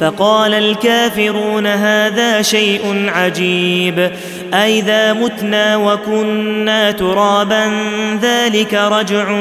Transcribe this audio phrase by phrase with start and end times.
[0.00, 4.10] فقال الكافرون هذا شيء عجيب.
[4.54, 7.72] أئذا متنا وكنا ترابا
[8.22, 9.34] ذلك رجع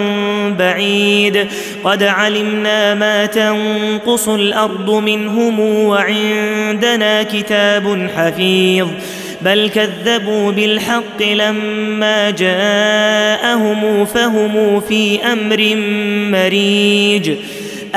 [0.60, 1.48] بعيد.
[1.84, 8.88] قد علمنا ما تنقص الأرض منهم وعندنا كتاب حفيظ.
[9.42, 15.76] بل كذبوا بالحق لما جاءهم فهم في أمر
[16.31, 17.31] مريج.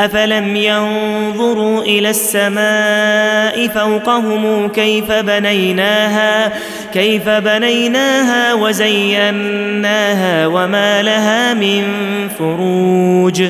[0.04, 6.52] أفلم ينظروا إلى السماء فوقهم كيف بنيناها
[6.94, 11.84] كيف بنيناها وزيناها وما لها من
[12.38, 13.42] فروج.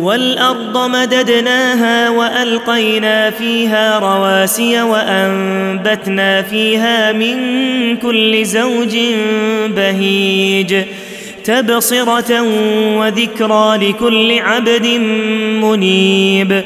[0.00, 7.36] والأرض مددناها وألقينا فيها رواسي وأنبتنا فيها من
[7.96, 8.96] كل زوج
[9.68, 10.74] بهيج.
[11.46, 12.42] تبصرة
[12.98, 14.86] وذكرى لكل عبد
[15.62, 16.64] منيب.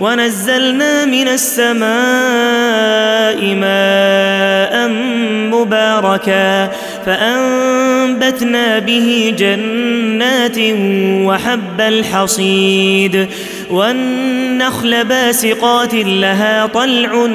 [0.00, 1.84] ونزلنا من السماء
[3.54, 4.88] ماء
[5.50, 6.70] مباركا.
[7.10, 10.58] فأنبتنا به جنات
[11.26, 13.28] وحب الحصيد
[13.70, 17.26] والنخل باسقات لها طلع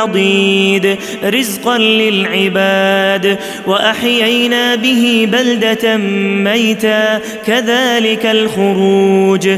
[0.00, 5.96] نضيد رزقا للعباد وأحيينا به بلدة
[6.44, 9.48] ميتا كذلك الخروج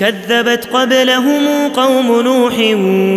[0.00, 2.54] كذبت قبلهم قوم نوح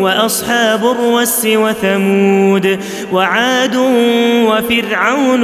[0.03, 2.79] وأصحاب الرس وثمود
[3.11, 3.75] وعاد
[4.45, 5.43] وفرعون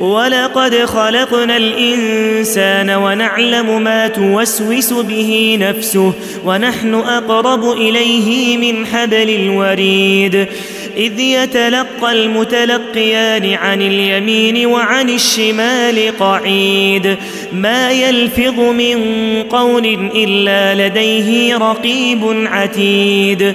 [0.00, 6.12] ولقد خلقنا الإنسان ونعلم ما توسوس به نفسه
[6.44, 10.46] ونحن أقرب إليه من حبل الوريد.
[10.96, 17.16] إذ يتلقى المتلقيان عن اليمين وعن الشمال قعيد.
[17.52, 18.98] ما يلفظ من
[19.50, 23.54] قول إلا لديه رقيب عتيد.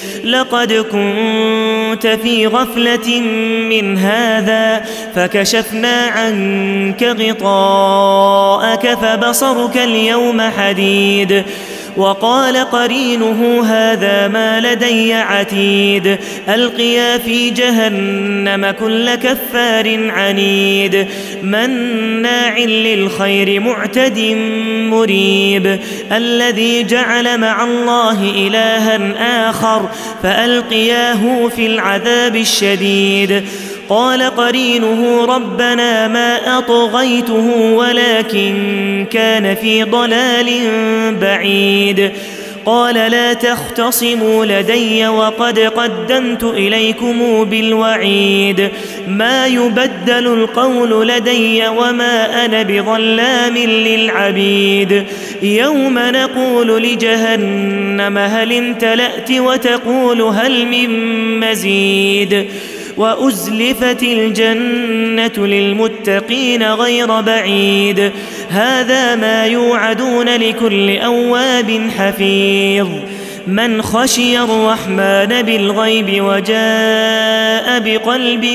[0.23, 3.21] لقد كنت في غفلة
[3.69, 11.43] من هذا فكشفنا عنك غطاءك فبصرك اليوم حديد.
[11.97, 16.17] وقال قرينه هذا ما لدي عتيد.
[16.49, 21.07] ألقيا في جهنم كل كفار عنيد.
[21.43, 24.19] مناع للخير معتد
[24.89, 25.79] مريب.
[26.11, 29.89] الذي جعل مع الله إلها آخر
[30.23, 33.43] فألقياه في العذاب الشديد.
[33.91, 40.49] قال قرينه ربنا ما أطغيته ولكن كان في ضلال
[41.21, 42.11] بعيد.
[42.65, 48.69] قال لا تختصموا لدي وقد قدمت إليكم بالوعيد.
[49.07, 55.03] ما يبدل القول لدي وما أنا بظلام للعبيد.
[55.41, 60.89] يوم نقول لجهنم هل امتلأت وتقول هل من
[61.39, 62.45] مزيد.
[62.97, 68.11] وأزلفت الجنة للمتقين غير بعيد.
[68.49, 72.87] هذا ما يوعدون لكل أواب حفيظ.
[73.47, 78.45] من خشي الرحمن بالغيب وجاء بقلب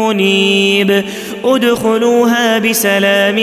[0.00, 1.04] منيب.
[1.44, 3.38] ادخلوها بسلام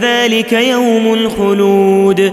[0.00, 2.32] ذلك يوم الخلود.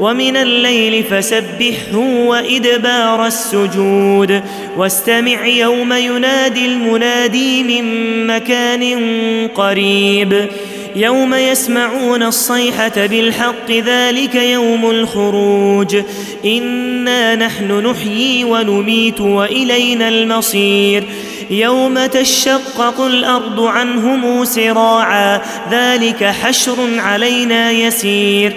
[0.00, 1.96] ومن الليل فسبحه
[2.26, 4.42] وإدبار السجود
[4.76, 8.98] واستمع يوم ينادي المنادي من مكان
[9.54, 10.48] قريب
[10.96, 15.96] يوم يسمعون الصيحة بالحق ذلك يوم الخروج
[16.44, 21.04] إنا نحن نحيي ونميت وإلينا المصير
[21.50, 25.40] يوم تشقق الأرض عنهم سراعا
[25.70, 28.56] ذلك حشر علينا يسير